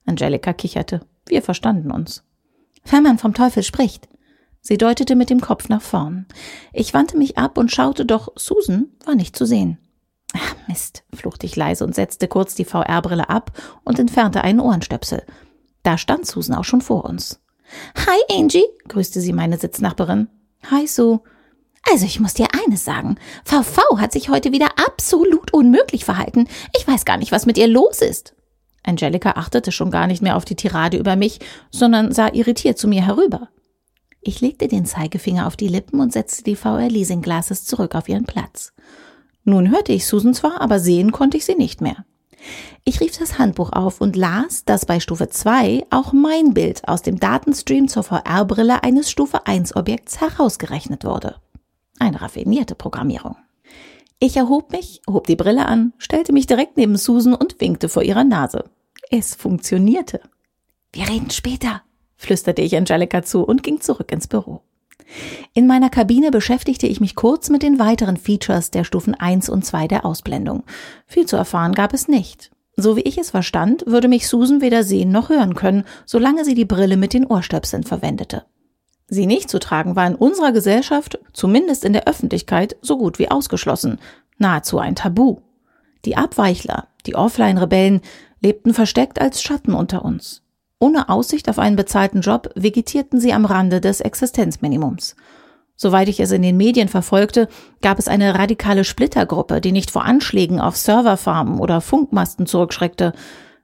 Angelica 0.05 0.53
kicherte. 0.53 1.01
Wir 1.27 1.41
verstanden 1.41 1.91
uns. 1.91 2.23
Wenn 2.85 3.03
man 3.03 3.19
vom 3.19 3.33
Teufel 3.33 3.63
spricht, 3.63 4.09
Sie 4.61 4.77
deutete 4.77 5.15
mit 5.15 5.31
dem 5.31 5.41
Kopf 5.41 5.69
nach 5.69 5.81
vorn. 5.81 6.27
Ich 6.71 6.93
wandte 6.93 7.17
mich 7.17 7.37
ab 7.37 7.57
und 7.57 7.71
schaute, 7.71 8.05
doch 8.05 8.31
Susan 8.35 8.89
war 9.05 9.15
nicht 9.15 9.35
zu 9.35 9.45
sehen. 9.45 9.79
Ach, 10.33 10.55
Mist, 10.67 11.03
fluchte 11.13 11.45
ich 11.45 11.55
leise 11.55 11.83
und 11.83 11.95
setzte 11.95 12.27
kurz 12.27 12.55
die 12.55 12.65
VR-Brille 12.65 13.29
ab 13.29 13.51
und 13.83 13.99
entfernte 13.99 14.43
einen 14.43 14.59
Ohrenstöpsel. 14.59 15.23
Da 15.83 15.97
stand 15.97 16.25
Susan 16.25 16.55
auch 16.55 16.63
schon 16.63 16.81
vor 16.81 17.05
uns. 17.05 17.41
Hi, 17.95 18.37
Angie, 18.37 18.65
grüßte 18.87 19.21
sie 19.21 19.33
meine 19.33 19.57
Sitznachbarin. 19.57 20.27
Hi, 20.69 20.87
Sue. 20.87 21.21
Also 21.89 22.05
ich 22.05 22.19
muss 22.19 22.35
dir 22.35 22.47
eines 22.65 22.85
sagen. 22.85 23.17
VV 23.43 23.81
hat 23.97 24.11
sich 24.11 24.29
heute 24.29 24.51
wieder 24.51 24.69
absolut 24.85 25.53
unmöglich 25.53 26.05
verhalten. 26.05 26.47
Ich 26.77 26.87
weiß 26.87 27.05
gar 27.05 27.17
nicht, 27.17 27.31
was 27.31 27.45
mit 27.45 27.57
ihr 27.57 27.67
los 27.67 28.01
ist. 28.01 28.35
Angelika 28.83 29.31
achtete 29.31 29.71
schon 29.71 29.91
gar 29.91 30.07
nicht 30.07 30.21
mehr 30.21 30.35
auf 30.35 30.45
die 30.45 30.55
Tirade 30.55 30.97
über 30.97 31.15
mich, 31.15 31.39
sondern 31.71 32.11
sah 32.11 32.29
irritiert 32.33 32.77
zu 32.77 32.87
mir 32.87 33.05
herüber. 33.05 33.49
Ich 34.21 34.41
legte 34.41 34.67
den 34.67 34.85
Zeigefinger 34.85 35.47
auf 35.47 35.55
die 35.55 35.67
Lippen 35.67 35.99
und 35.99 36.13
setzte 36.13 36.43
die 36.43 36.55
VR 36.55 36.89
Leasing 36.89 37.21
Glasses 37.21 37.65
zurück 37.65 37.95
auf 37.95 38.07
ihren 38.07 38.25
Platz. 38.25 38.73
Nun 39.43 39.71
hörte 39.71 39.91
ich 39.91 40.05
Susan 40.05 40.33
zwar, 40.33 40.61
aber 40.61 40.79
sehen 40.79 41.11
konnte 41.11 41.37
ich 41.37 41.45
sie 41.45 41.55
nicht 41.55 41.81
mehr. 41.81 42.05
Ich 42.83 42.99
rief 42.99 43.17
das 43.17 43.37
Handbuch 43.37 43.71
auf 43.71 44.01
und 44.01 44.15
las, 44.15 44.65
dass 44.65 44.85
bei 44.85 44.99
Stufe 44.99 45.29
2 45.29 45.85
auch 45.91 46.13
mein 46.13 46.53
Bild 46.53 46.87
aus 46.87 47.01
dem 47.01 47.19
Datenstream 47.19 47.87
zur 47.87 48.03
VR-Brille 48.03 48.83
eines 48.83 49.11
Stufe 49.11 49.45
1 49.45 49.75
Objekts 49.75 50.19
herausgerechnet 50.19 51.03
wurde. 51.03 51.35
Eine 51.99 52.21
raffinierte 52.21 52.73
Programmierung. 52.73 53.35
Ich 54.19 54.37
erhob 54.37 54.71
mich, 54.71 55.01
hob 55.09 55.27
die 55.27 55.35
Brille 55.35 55.65
an, 55.65 55.93
stellte 55.97 56.33
mich 56.33 56.47
direkt 56.47 56.77
neben 56.77 56.97
Susan 56.97 57.33
und 57.33 57.59
winkte 57.61 57.89
vor 57.89 58.03
ihrer 58.03 58.23
Nase. 58.23 58.65
Es 59.09 59.35
funktionierte. 59.35 60.21
Wir 60.93 61.07
reden 61.07 61.29
später, 61.29 61.81
flüsterte 62.15 62.61
ich 62.61 62.75
Angelika 62.75 63.23
zu 63.23 63.43
und 63.43 63.63
ging 63.63 63.81
zurück 63.81 64.11
ins 64.11 64.27
Büro. 64.27 64.61
In 65.53 65.67
meiner 65.67 65.89
Kabine 65.89 66.31
beschäftigte 66.31 66.87
ich 66.87 67.01
mich 67.01 67.15
kurz 67.15 67.49
mit 67.49 67.63
den 67.63 67.79
weiteren 67.79 68.17
Features 68.17 68.71
der 68.71 68.83
Stufen 68.83 69.15
1 69.15 69.49
und 69.49 69.65
2 69.65 69.87
der 69.87 70.05
Ausblendung. 70.05 70.63
Viel 71.05 71.25
zu 71.25 71.35
erfahren 71.35 71.73
gab 71.73 71.93
es 71.93 72.07
nicht. 72.07 72.51
So 72.77 72.95
wie 72.95 73.01
ich 73.01 73.17
es 73.17 73.31
verstand, 73.31 73.83
würde 73.85 74.07
mich 74.07 74.27
Susan 74.27 74.61
weder 74.61 74.83
sehen 74.83 75.11
noch 75.11 75.29
hören 75.29 75.55
können, 75.55 75.83
solange 76.05 76.45
sie 76.45 76.55
die 76.55 76.65
Brille 76.65 76.97
mit 76.97 77.13
den 77.13 77.25
Ohrstöpseln 77.25 77.83
verwendete. 77.83 78.45
Sie 79.07 79.25
nicht 79.25 79.49
zu 79.49 79.59
tragen 79.59 79.97
war 79.97 80.07
in 80.07 80.15
unserer 80.15 80.53
Gesellschaft, 80.53 81.19
zumindest 81.33 81.83
in 81.83 81.91
der 81.91 82.07
Öffentlichkeit, 82.07 82.77
so 82.81 82.97
gut 82.97 83.19
wie 83.19 83.29
ausgeschlossen, 83.29 83.99
nahezu 84.37 84.79
ein 84.79 84.95
Tabu. 84.95 85.41
Die 86.05 86.15
Abweichler, 86.15 86.87
die 87.05 87.15
Offline-Rebellen, 87.15 88.01
lebten 88.41 88.73
versteckt 88.73 89.19
als 89.19 89.43
Schatten 89.43 89.73
unter 89.73 90.05
uns. 90.05 90.43
Ohne 90.81 91.09
Aussicht 91.09 91.47
auf 91.47 91.59
einen 91.59 91.75
bezahlten 91.75 92.21
Job 92.21 92.49
vegetierten 92.55 93.19
sie 93.19 93.33
am 93.33 93.45
Rande 93.45 93.81
des 93.81 94.01
Existenzminimums. 94.01 95.15
Soweit 95.75 96.09
ich 96.09 96.19
es 96.19 96.31
in 96.31 96.41
den 96.41 96.57
Medien 96.57 96.87
verfolgte, 96.87 97.49
gab 97.83 97.99
es 97.99 98.07
eine 98.07 98.33
radikale 98.33 98.83
Splittergruppe, 98.83 99.61
die 99.61 99.73
nicht 99.73 99.91
vor 99.91 100.05
Anschlägen 100.05 100.59
auf 100.59 100.75
Serverfarmen 100.75 101.59
oder 101.59 101.81
Funkmasten 101.81 102.47
zurückschreckte. 102.47 103.13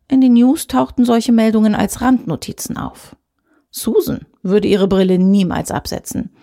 In 0.07 0.21
den 0.21 0.33
News 0.33 0.67
tauchten 0.67 1.05
solche 1.05 1.31
Meldungen 1.31 1.73
als 1.73 2.01
Randnotizen 2.01 2.77
auf. 2.77 3.15
Susan 3.71 4.27
würde 4.43 4.67
ihre 4.67 4.87
Brille 4.87 5.17
niemals 5.17 5.71
absetzen. 5.71 6.35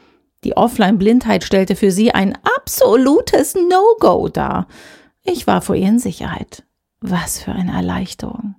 Die 0.43 0.57
Offline-Blindheit 0.57 1.45
stellte 1.45 1.77
für 1.77 1.93
sie 1.93 2.11
ein 2.11 2.37
absolutes 2.59 3.55
No-Go 3.55 4.29
dar. 4.29 4.67
Ich 5.23 5.47
war 5.47 5.63
vor 5.63 5.77
ihr 5.77 5.89
in 5.89 6.01
Sicherheit. 6.01 6.65
Was 7.01 7.39
für 7.39 7.53
eine 7.53 7.75
Erleichterung. 7.75 8.57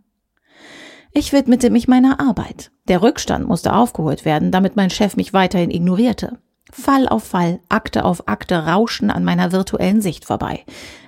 Ich 1.18 1.32
widmete 1.32 1.70
mich 1.70 1.88
meiner 1.88 2.20
Arbeit. 2.20 2.72
Der 2.90 3.02
Rückstand 3.02 3.48
musste 3.48 3.74
aufgeholt 3.74 4.26
werden, 4.26 4.52
damit 4.52 4.76
mein 4.76 4.90
Chef 4.90 5.16
mich 5.16 5.32
weiterhin 5.32 5.72
ignorierte. 5.72 6.40
Fall 6.70 7.08
auf 7.08 7.24
Fall, 7.24 7.62
Akte 7.70 8.04
auf 8.04 8.28
Akte 8.28 8.68
rauschten 8.68 9.10
an 9.10 9.24
meiner 9.24 9.54
virtuellen 9.54 10.02
Sicht 10.02 10.26
vorbei. 10.26 10.66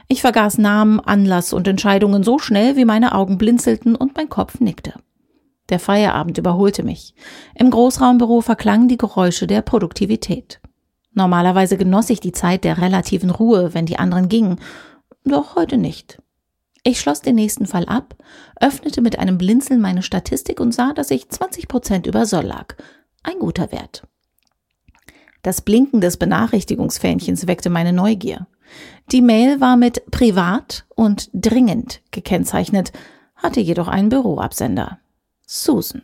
Ich 0.08 0.22
vergaß 0.22 0.60
Namen, 0.60 1.02
Anlass 1.02 1.52
und 1.52 1.68
Entscheidungen 1.68 2.24
so 2.24 2.40
schnell, 2.40 2.78
wie 2.78 2.86
meine 2.86 3.16
Augen 3.16 3.38
blinzelten 3.38 3.98
und 3.98 4.16
mein 4.16 4.30
Kopf 4.30 4.62
nickte. 4.62 4.94
Der 5.68 5.78
Feierabend 5.78 6.38
überholte 6.38 6.84
mich. 6.84 7.14
Im 7.54 7.70
Großraumbüro 7.70 8.40
verklangen 8.40 8.88
die 8.88 8.98
Geräusche 8.98 9.46
der 9.46 9.62
Produktivität. 9.62 10.62
Normalerweise 11.16 11.76
genoss 11.76 12.10
ich 12.10 12.22
die 12.22 12.32
Zeit 12.32 12.64
der 12.64 12.78
relativen 12.78 13.30
Ruhe, 13.30 13.74
wenn 13.74 13.86
die 13.86 14.00
anderen 14.00 14.30
gingen, 14.30 14.62
doch 15.26 15.58
heute 15.58 15.78
nicht. 15.78 16.20
Ich 16.88 17.02
schloss 17.02 17.20
den 17.20 17.36
nächsten 17.36 17.66
Fall 17.66 17.84
ab, 17.84 18.16
öffnete 18.62 19.02
mit 19.02 19.20
einem 19.20 19.38
Blinzeln 19.38 19.82
meine 19.82 20.02
Statistik 20.02 20.62
und 20.62 20.74
sah, 20.74 20.94
dass 20.94 21.12
ich 21.12 21.28
20 21.28 21.68
Prozent 21.68 22.08
über 22.08 22.26
Soll 22.26 22.46
lag. 22.46 22.76
Ein 23.24 23.40
guter 23.40 23.74
Wert. 23.74 24.04
Das 25.44 25.60
Blinken 25.60 26.00
des 26.00 26.16
Benachrichtigungsfähnchens 26.16 27.46
weckte 27.46 27.70
meine 27.70 27.92
Neugier. 27.92 28.48
Die 29.12 29.22
Mail 29.22 29.60
war 29.60 29.76
mit 29.76 30.10
privat 30.12 30.86
und 30.96 31.30
dringend 31.34 32.00
gekennzeichnet, 32.12 32.94
hatte 33.36 33.60
jedoch 33.60 33.90
einen 33.90 34.08
Büroabsender. 34.08 35.00
Susan. 35.46 36.04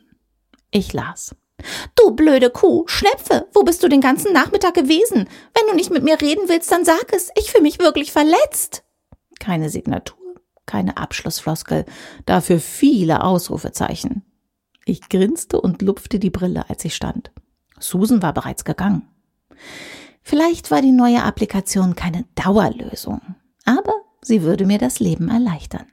Ich 0.69 0.91
las. 0.91 1.33
Du 1.95 2.11
blöde 2.11 2.49
Kuh, 2.49 2.83
Schnepfe, 2.87 3.47
wo 3.53 3.63
bist 3.63 3.83
du 3.83 3.87
den 3.87 4.01
ganzen 4.01 4.33
Nachmittag 4.33 4.73
gewesen? 4.73 5.29
Wenn 5.53 5.69
du 5.69 5.75
nicht 5.77 5.91
mit 5.91 6.03
mir 6.03 6.19
reden 6.19 6.49
willst, 6.49 6.69
dann 6.73 6.83
sag 6.83 7.13
es. 7.13 7.29
Ich 7.37 7.51
fühle 7.51 7.63
mich 7.63 7.79
wirklich 7.79 8.11
verletzt. 8.11 8.83
Keine 9.39 9.69
Signatur 9.69 10.22
keine 10.65 10.97
Abschlussfloskel, 10.97 11.85
dafür 12.25 12.59
viele 12.59 13.23
Ausrufezeichen. 13.23 14.23
Ich 14.85 15.09
grinste 15.09 15.59
und 15.61 15.81
lupfte 15.81 16.19
die 16.19 16.29
Brille, 16.29 16.69
als 16.69 16.83
ich 16.85 16.95
stand. 16.95 17.31
Susan 17.79 18.21
war 18.21 18.33
bereits 18.33 18.65
gegangen. 18.65 19.07
Vielleicht 20.21 20.71
war 20.71 20.81
die 20.81 20.91
neue 20.91 21.23
Applikation 21.23 21.95
keine 21.95 22.25
Dauerlösung, 22.35 23.21
aber 23.65 23.93
sie 24.21 24.41
würde 24.41 24.65
mir 24.65 24.77
das 24.77 24.99
Leben 24.99 25.29
erleichtern. 25.29 25.85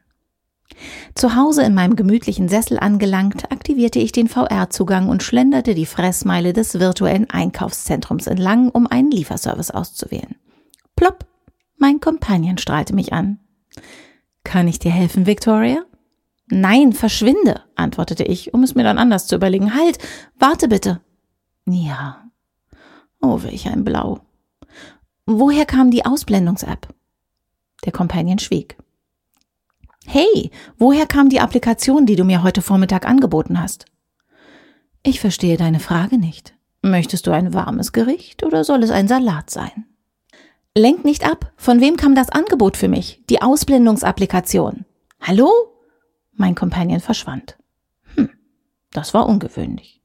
Zu 1.15 1.35
Hause 1.35 1.65
in 1.65 1.75
meinem 1.75 1.97
gemütlichen 1.97 2.49
Sessel 2.49 2.79
angelangt, 2.79 3.51
aktivierte 3.51 3.99
ich 3.99 4.13
den 4.13 4.29
VR-Zugang 4.29 5.09
und 5.09 5.23
schlenderte 5.23 5.75
die 5.75 5.87
Fressmeile 5.87 6.53
des 6.53 6.79
virtuellen 6.79 7.29
Einkaufszentrums 7.29 8.29
entlang, 8.29 8.71
um 8.71 8.87
einen 8.87 9.11
Lieferservice 9.11 9.73
auszuwählen. 9.73 10.37
Plopp! 10.97 11.27
Mein 11.77 12.01
Kompagnon 12.01 12.59
strahlte 12.59 12.95
mich 12.95 13.13
an. 13.13 13.41
Kann 14.45 14.69
ich 14.69 14.79
dir 14.79 14.91
helfen, 14.91 15.27
Victoria? 15.27 15.85
Nein, 16.49 16.93
verschwinde, 16.93 17.63
antwortete 17.77 18.25
ich, 18.25 18.53
um 18.53 18.63
es 18.63 18.75
mir 18.75 18.83
dann 18.83 18.99
anders 18.99 19.27
zu 19.27 19.37
überlegen. 19.37 19.75
Halt, 19.75 19.99
warte 20.39 20.69
bitte. 20.69 21.01
Ja. 21.67 22.25
Oh, 23.21 23.43
welch 23.43 23.69
ein 23.69 23.85
Blau. 23.85 24.21
Woher 25.27 25.67
kam 25.67 25.91
die 25.91 26.05
Ausblendungs-App? 26.05 26.89
Der 27.85 27.93
Companion 27.93 28.39
schwieg. 28.39 28.77
Hey, 30.07 30.51
woher 30.77 31.07
kam 31.07 31.29
die 31.29 31.41
Applikation, 31.41 32.05
die 32.07 32.17
du 32.17 32.25
mir 32.25 32.43
heute 32.43 32.63
Vormittag 32.63 33.07
angeboten 33.07 33.61
hast? 33.61 33.85
Ich 35.03 35.21
verstehe 35.21 35.57
deine 35.57 35.81
Frage 35.81 36.19
nicht. 36.19 36.55
Möchtest 36.83 37.27
du 37.27 37.31
ein 37.31 37.55
warmes 37.55 37.93
Gericht 37.93 38.43
oder 38.43 38.65
soll 38.65 38.83
es 38.83 38.91
ein 38.91 39.07
Salat 39.07 39.51
sein? 39.51 39.87
Lenk 40.77 41.05
nicht 41.05 41.27
ab. 41.27 41.53
Von 41.57 41.81
wem 41.81 41.97
kam 41.97 42.15
das 42.15 42.31
Angebot 42.31 42.77
für 42.77 42.87
mich? 42.87 43.25
Die 43.29 43.43
Ausblendungsapplikation. 43.43 44.85
Hallo? 45.21 45.51
Mein 46.33 46.55
Companion 46.55 47.01
verschwand. 47.01 47.59
Hm, 48.15 48.31
das 48.93 49.13
war 49.13 49.29
ungewöhnlich. 49.29 50.01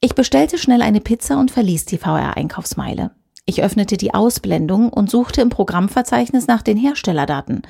Ich 0.00 0.14
bestellte 0.14 0.56
schnell 0.56 0.80
eine 0.80 1.02
Pizza 1.02 1.38
und 1.38 1.50
verließ 1.50 1.84
die 1.84 1.98
VR-Einkaufsmeile. 1.98 3.10
Ich 3.44 3.62
öffnete 3.62 3.98
die 3.98 4.14
Ausblendung 4.14 4.90
und 4.90 5.10
suchte 5.10 5.42
im 5.42 5.50
Programmverzeichnis 5.50 6.46
nach 6.46 6.62
den 6.62 6.78
Herstellerdaten. 6.78 7.60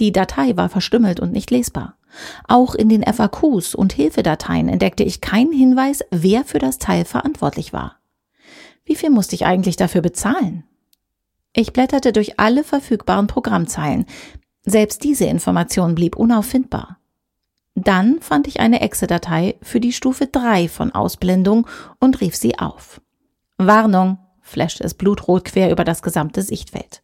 Die 0.00 0.10
Datei 0.10 0.56
war 0.56 0.68
verstümmelt 0.68 1.20
und 1.20 1.32
nicht 1.32 1.52
lesbar. 1.52 1.96
Auch 2.48 2.74
in 2.74 2.88
den 2.88 3.04
FAQs 3.04 3.76
und 3.76 3.92
Hilfedateien 3.92 4.68
entdeckte 4.68 5.04
ich 5.04 5.20
keinen 5.20 5.52
Hinweis, 5.52 6.04
wer 6.10 6.44
für 6.44 6.58
das 6.58 6.78
Teil 6.78 7.04
verantwortlich 7.04 7.72
war. 7.72 8.00
Wie 8.84 8.96
viel 8.96 9.10
musste 9.10 9.36
ich 9.36 9.46
eigentlich 9.46 9.76
dafür 9.76 10.02
bezahlen? 10.02 10.64
Ich 11.58 11.72
blätterte 11.72 12.12
durch 12.12 12.38
alle 12.38 12.64
verfügbaren 12.64 13.28
Programmzeilen. 13.28 14.04
Selbst 14.66 15.02
diese 15.04 15.24
Information 15.24 15.94
blieb 15.94 16.14
unauffindbar. 16.14 16.98
Dann 17.74 18.20
fand 18.20 18.46
ich 18.46 18.60
eine 18.60 18.82
Exe-Datei 18.82 19.56
für 19.62 19.80
die 19.80 19.94
Stufe 19.94 20.26
3 20.26 20.68
von 20.68 20.92
Ausblendung 20.92 21.66
und 21.98 22.20
rief 22.20 22.36
sie 22.36 22.58
auf. 22.58 23.00
Warnung, 23.56 24.18
flashte 24.42 24.84
es 24.84 24.92
blutrot 24.92 25.46
quer 25.46 25.70
über 25.70 25.84
das 25.84 26.02
gesamte 26.02 26.42
Sichtfeld. 26.42 27.02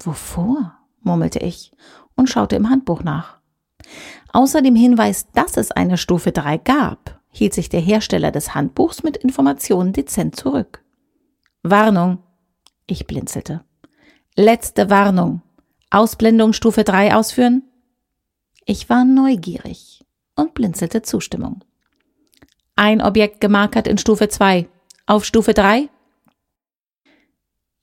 Wovor? 0.00 0.74
murmelte 1.02 1.38
ich 1.38 1.70
und 2.16 2.28
schaute 2.28 2.56
im 2.56 2.70
Handbuch 2.70 3.04
nach. 3.04 3.38
Außer 4.32 4.60
dem 4.60 4.74
Hinweis, 4.74 5.28
dass 5.34 5.56
es 5.56 5.70
eine 5.70 5.98
Stufe 5.98 6.32
3 6.32 6.58
gab, 6.58 7.20
hielt 7.30 7.54
sich 7.54 7.68
der 7.68 7.80
Hersteller 7.80 8.32
des 8.32 8.56
Handbuchs 8.56 9.04
mit 9.04 9.16
Informationen 9.16 9.92
dezent 9.92 10.34
zurück. 10.34 10.82
Warnung. 11.62 12.18
Ich 12.88 13.06
blinzelte. 13.06 13.67
Letzte 14.40 14.88
Warnung. 14.88 15.42
Ausblendung 15.90 16.52
Stufe 16.52 16.84
3 16.84 17.16
ausführen? 17.16 17.64
Ich 18.66 18.88
war 18.88 19.04
neugierig 19.04 20.06
und 20.36 20.54
blinzelte 20.54 21.02
Zustimmung. 21.02 21.64
Ein 22.76 23.02
Objekt 23.02 23.40
gemarkert 23.40 23.88
in 23.88 23.98
Stufe 23.98 24.28
2. 24.28 24.68
Auf 25.06 25.24
Stufe 25.24 25.54
3? 25.54 25.88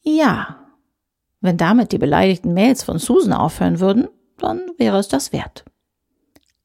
Ja. 0.04 0.66
Wenn 1.42 1.58
damit 1.58 1.92
die 1.92 1.98
beleidigten 1.98 2.54
Mails 2.54 2.84
von 2.84 3.00
Susan 3.00 3.34
aufhören 3.34 3.82
würden, 3.82 4.08
dann 4.38 4.62
wäre 4.78 5.00
es 5.00 5.10
das 5.10 5.34
wert. 5.34 5.66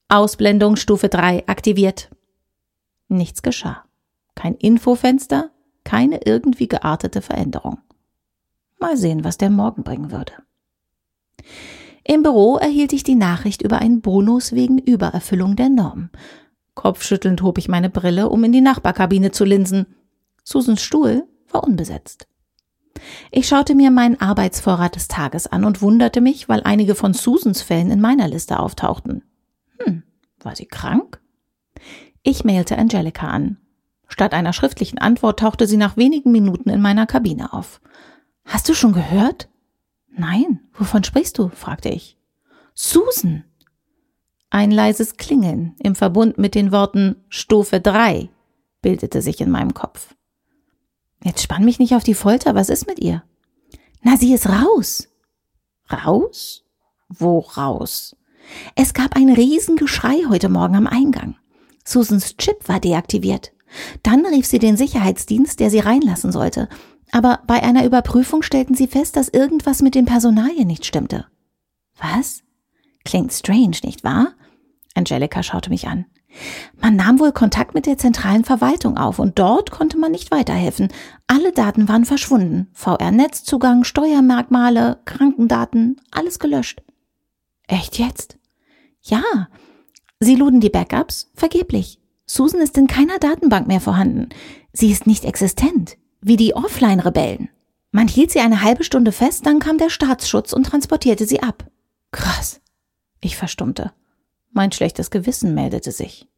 Ausblendung 0.08 0.76
Stufe 0.76 1.08
3 1.08 1.48
aktiviert. 1.48 2.10
Nichts 3.08 3.42
geschah. 3.42 3.84
Kein 4.36 4.54
Infofenster, 4.54 5.50
keine 5.82 6.20
irgendwie 6.26 6.68
geartete 6.68 7.22
Veränderung. 7.22 7.78
Mal 8.80 8.96
sehen, 8.96 9.24
was 9.24 9.38
der 9.38 9.50
Morgen 9.50 9.82
bringen 9.82 10.10
würde. 10.10 10.32
Im 12.02 12.22
Büro 12.22 12.56
erhielt 12.56 12.92
ich 12.92 13.02
die 13.02 13.14
Nachricht 13.14 13.62
über 13.62 13.78
einen 13.78 14.00
Bonus 14.00 14.52
wegen 14.52 14.78
Übererfüllung 14.78 15.54
der 15.54 15.68
Norm. 15.68 16.10
Kopfschüttelnd 16.74 17.42
hob 17.42 17.58
ich 17.58 17.68
meine 17.68 17.90
Brille, 17.90 18.30
um 18.30 18.42
in 18.42 18.52
die 18.52 18.62
Nachbarkabine 18.62 19.32
zu 19.32 19.44
linsen. 19.44 19.86
Susans 20.44 20.82
Stuhl 20.82 21.24
war 21.50 21.62
unbesetzt. 21.62 22.26
Ich 23.30 23.48
schaute 23.48 23.74
mir 23.74 23.90
meinen 23.90 24.20
Arbeitsvorrat 24.20 24.96
des 24.96 25.08
Tages 25.08 25.46
an 25.46 25.64
und 25.64 25.82
wunderte 25.82 26.20
mich, 26.20 26.48
weil 26.48 26.62
einige 26.64 26.94
von 26.94 27.12
Susans 27.12 27.62
Fällen 27.62 27.90
in 27.90 28.00
meiner 28.00 28.28
Liste 28.28 28.58
auftauchten. 28.58 29.22
Hm, 29.78 30.02
war 30.40 30.56
sie 30.56 30.66
krank? 30.66 31.20
Ich 32.22 32.44
mailte 32.44 32.78
Angelika 32.78 33.28
an. 33.28 33.58
Statt 34.08 34.34
einer 34.34 34.52
schriftlichen 34.52 34.98
Antwort 34.98 35.38
tauchte 35.38 35.66
sie 35.66 35.76
nach 35.76 35.96
wenigen 35.96 36.32
Minuten 36.32 36.70
in 36.70 36.80
meiner 36.80 37.06
Kabine 37.06 37.52
auf. 37.52 37.80
Hast 38.50 38.68
du 38.68 38.74
schon 38.74 38.92
gehört? 38.92 39.48
Nein, 40.08 40.58
wovon 40.72 41.04
sprichst 41.04 41.38
du? 41.38 41.50
fragte 41.50 41.88
ich. 41.88 42.18
Susan. 42.74 43.44
Ein 44.50 44.72
leises 44.72 45.16
Klingeln 45.16 45.76
im 45.78 45.94
Verbund 45.94 46.36
mit 46.36 46.56
den 46.56 46.72
Worten 46.72 47.14
Stufe 47.28 47.80
3 47.80 48.28
bildete 48.82 49.22
sich 49.22 49.40
in 49.40 49.52
meinem 49.52 49.72
Kopf. 49.72 50.16
Jetzt 51.22 51.44
spann 51.44 51.64
mich 51.64 51.78
nicht 51.78 51.94
auf 51.94 52.02
die 52.02 52.14
Folter, 52.14 52.56
was 52.56 52.70
ist 52.70 52.88
mit 52.88 52.98
ihr? 52.98 53.22
Na, 54.02 54.16
sie 54.16 54.34
ist 54.34 54.48
raus. 54.48 55.06
Raus? 55.88 56.64
Wo 57.08 57.38
raus? 57.38 58.16
Es 58.74 58.94
gab 58.94 59.14
ein 59.14 59.32
Riesengeschrei 59.32 60.24
heute 60.28 60.48
Morgen 60.48 60.74
am 60.74 60.88
Eingang. 60.88 61.36
Susans 61.84 62.36
Chip 62.36 62.68
war 62.68 62.80
deaktiviert. 62.80 63.52
Dann 64.02 64.26
rief 64.26 64.46
sie 64.46 64.58
den 64.58 64.76
Sicherheitsdienst, 64.76 65.60
der 65.60 65.70
sie 65.70 65.78
reinlassen 65.78 66.32
sollte. 66.32 66.68
Aber 67.12 67.40
bei 67.46 67.62
einer 67.62 67.84
Überprüfung 67.84 68.42
stellten 68.42 68.74
sie 68.74 68.86
fest, 68.86 69.16
dass 69.16 69.28
irgendwas 69.28 69.82
mit 69.82 69.94
den 69.94 70.04
Personalien 70.04 70.66
nicht 70.66 70.86
stimmte. 70.86 71.26
Was? 71.98 72.42
Klingt 73.04 73.32
strange, 73.32 73.78
nicht 73.82 74.04
wahr? 74.04 74.34
Angelika 74.94 75.42
schaute 75.42 75.70
mich 75.70 75.88
an. 75.88 76.06
Man 76.80 76.96
nahm 76.96 77.18
wohl 77.18 77.32
Kontakt 77.32 77.74
mit 77.74 77.86
der 77.86 77.98
zentralen 77.98 78.44
Verwaltung 78.44 78.96
auf 78.96 79.18
und 79.18 79.38
dort 79.38 79.70
konnte 79.70 79.98
man 79.98 80.12
nicht 80.12 80.30
weiterhelfen. 80.30 80.88
Alle 81.26 81.52
Daten 81.52 81.88
waren 81.88 82.04
verschwunden. 82.04 82.68
VR-Netzzugang, 82.72 83.84
Steuermerkmale, 83.84 85.00
Krankendaten, 85.04 86.00
alles 86.10 86.38
gelöscht. 86.38 86.82
Echt 87.66 87.98
jetzt? 87.98 88.38
Ja. 89.02 89.48
Sie 90.20 90.36
luden 90.36 90.60
die 90.60 90.70
Backups 90.70 91.30
vergeblich. 91.34 91.98
Susan 92.26 92.60
ist 92.60 92.78
in 92.78 92.86
keiner 92.86 93.18
Datenbank 93.18 93.66
mehr 93.66 93.80
vorhanden. 93.80 94.28
Sie 94.72 94.92
ist 94.92 95.06
nicht 95.06 95.24
existent, 95.24 95.96
wie 96.20 96.36
die 96.36 96.54
Offline-Rebellen. 96.54 97.48
Man 97.92 98.08
hielt 98.08 98.30
sie 98.30 98.40
eine 98.40 98.62
halbe 98.62 98.84
Stunde 98.84 99.12
fest, 99.12 99.46
dann 99.46 99.58
kam 99.58 99.78
der 99.78 99.90
Staatsschutz 99.90 100.52
und 100.52 100.64
transportierte 100.64 101.26
sie 101.26 101.42
ab. 101.42 101.66
Krass. 102.12 102.60
Ich 103.20 103.36
verstummte. 103.36 103.92
Mein 104.52 104.72
schlechtes 104.72 105.10
Gewissen 105.10 105.54
meldete 105.54 105.92
sich. 105.92 106.28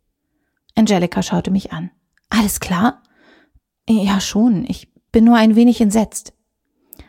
Angelika 0.75 1.23
schaute 1.23 1.51
mich 1.51 1.73
an. 1.73 1.91
Alles 2.31 2.61
klar? 2.61 3.03
Ja, 3.89 4.21
schon. 4.21 4.65
Ich 4.67 4.91
bin 5.13 5.25
nur 5.25 5.37
ein 5.37 5.57
wenig 5.57 5.81
entsetzt. 5.81 6.33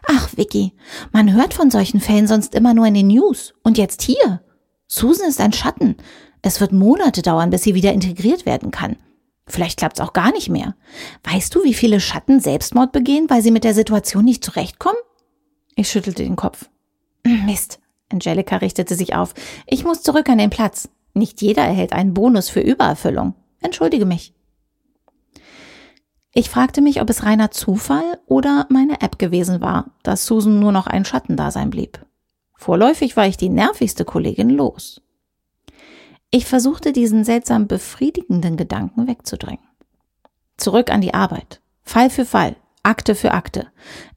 Ach, 0.08 0.36
Vicky, 0.36 0.74
man 1.12 1.34
hört 1.34 1.54
von 1.54 1.72
solchen 1.72 2.02
Fällen 2.02 2.28
sonst 2.28 2.56
immer 2.56 2.74
nur 2.74 2.86
in 2.86 2.94
den 2.94 3.08
News. 3.08 3.54
Und 3.64 3.78
jetzt 3.78 4.02
hier. 4.02 4.42
Susan 4.88 5.30
ist 5.30 5.40
ein 5.40 5.54
Schatten. 5.54 5.96
Es 6.42 6.60
wird 6.60 6.74
Monate 6.74 7.22
dauern, 7.22 7.50
bis 7.50 7.64
sie 7.64 7.74
wieder 7.74 7.94
integriert 7.94 8.46
werden 8.46 8.72
kann. 8.72 8.98
Vielleicht 9.46 9.80
klappt's 9.80 10.00
auch 10.00 10.14
gar 10.14 10.32
nicht 10.32 10.50
mehr. 10.50 10.76
Weißt 11.24 11.54
du, 11.54 11.64
wie 11.64 11.74
viele 11.74 12.00
Schatten 12.00 12.40
Selbstmord 12.40 12.92
begehen, 12.92 13.30
weil 13.30 13.42
sie 13.42 13.52
mit 13.52 13.64
der 13.64 13.74
Situation 13.74 14.24
nicht 14.24 14.44
zurechtkommen? 14.44 14.98
Ich 15.76 15.90
schüttelte 15.90 16.24
den 16.24 16.36
Kopf. 16.36 16.70
Mist. 17.46 17.80
Angelika 18.12 18.58
richtete 18.58 18.96
sich 18.96 19.16
auf. 19.16 19.34
Ich 19.66 19.84
muss 19.84 20.04
zurück 20.04 20.30
an 20.30 20.38
den 20.38 20.50
Platz. 20.50 20.90
Nicht 21.14 21.42
jeder 21.42 21.64
erhält 21.64 21.94
einen 21.94 22.14
Bonus 22.14 22.50
für 22.50 22.62
Übererfüllung. 22.62 23.36
Entschuldige 23.60 24.06
mich. 24.06 24.34
Ich 26.36 26.50
fragte 26.50 26.82
mich, 26.82 27.00
ob 27.00 27.10
es 27.12 27.24
reiner 27.24 27.52
Zufall 27.52 28.20
oder 28.26 28.66
meine 28.70 29.02
App 29.02 29.20
gewesen 29.20 29.62
war, 29.62 29.92
dass 30.02 30.26
Susan 30.26 30.60
nur 30.60 30.72
noch 30.72 30.88
ein 30.88 31.06
Schattendasein 31.06 31.70
blieb. 31.70 32.04
Vorläufig 32.56 33.16
war 33.16 33.28
ich 33.28 33.38
die 33.38 33.50
nervigste 33.50 34.04
Kollegin 34.04 34.50
los. 34.50 35.03
Ich 36.36 36.48
versuchte 36.48 36.94
diesen 36.94 37.24
seltsam 37.24 37.68
befriedigenden 37.68 38.58
Gedanken 38.58 39.08
wegzudrängen. 39.08 39.64
Zurück 40.58 40.90
an 40.92 41.00
die 41.00 41.14
Arbeit. 41.14 41.62
Fall 41.84 42.10
für 42.10 42.26
Fall, 42.26 42.56
Akte 42.82 43.14
für 43.14 43.34
Akte. 43.34 43.68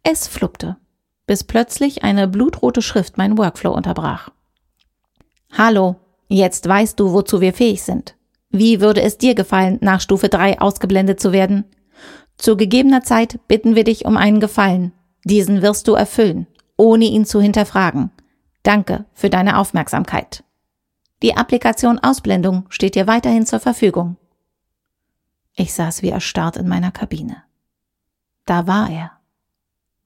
Es 0.03 0.27
fluppte, 0.27 0.79
bis 1.27 1.45
plötzlich 1.45 2.05
eine 2.05 2.27
blutrote 2.27 2.81
Schrift 2.81 3.19
meinen 3.19 3.37
Workflow 3.37 3.71
unterbrach. 3.71 4.31
Hallo, 5.53 5.97
jetzt 6.29 6.67
weißt 6.67 6.99
du, 6.99 7.13
wozu 7.13 7.43
wir 7.43 7.53
fähig 7.53 7.83
sind. 7.83 8.17
Wie 8.49 8.81
würde 8.81 9.03
es 9.03 9.19
dir 9.19 9.35
gefallen, 9.35 9.77
nach 9.83 10.01
Stufe 10.01 10.31
3 10.31 10.59
ausgeblendet 10.63 11.21
zu 11.21 11.33
werden? 11.33 11.67
Zu 12.39 12.57
gegebener 12.57 13.03
Zeit 13.03 13.41
bitten 13.47 13.75
wir 13.75 13.85
dich 13.85 14.07
um 14.07 14.17
einen 14.17 14.41
Gefallen. 14.41 14.93
Diesen 15.25 15.61
wirst 15.61 15.87
du 15.87 15.93
erfüllen, 15.93 16.47
ohne 16.79 17.05
ihn 17.05 17.27
zu 17.27 17.43
hinterfragen. 17.43 18.11
Danke 18.63 19.05
für 19.13 19.29
deine 19.29 19.59
Aufmerksamkeit. 19.59 20.46
Die 21.23 21.35
Applikation 21.35 21.99
Ausblendung 21.99 22.67
steht 22.69 22.95
dir 22.95 23.07
weiterhin 23.07 23.47
zur 23.47 23.61
Verfügung. 23.61 24.17
Ich 25.55 25.73
saß 25.73 26.03
wie 26.03 26.11
erstarrt 26.11 26.59
in 26.59 26.69
meiner 26.69 26.91
Kabine. 26.91 27.43
Da 28.45 28.67
war 28.67 28.91
er. 28.91 29.13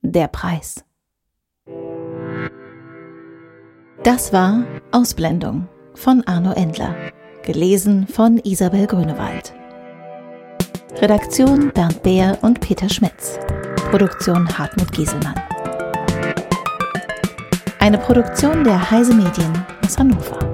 Der 0.02 0.28
Preis. 0.28 0.84
Das 4.04 4.32
war 4.32 4.64
Ausblendung 4.92 5.68
von 5.94 6.22
Arno 6.26 6.52
Endler, 6.52 6.94
gelesen 7.42 8.06
von 8.06 8.38
Isabel 8.38 8.86
Grünewald. 8.86 9.52
Redaktion 10.96 11.72
Bernd 11.72 12.02
Beer 12.02 12.38
und 12.42 12.60
Peter 12.60 12.88
Schmitz. 12.88 13.38
Produktion 13.90 14.56
Hartmut 14.56 14.92
Gieselmann. 14.92 15.34
Eine 17.80 17.98
Produktion 17.98 18.62
der 18.62 18.90
Heise 18.90 19.14
Medien 19.14 19.66
aus 19.84 19.98
Hannover. 19.98 20.49